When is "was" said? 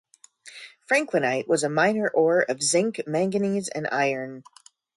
1.47-1.63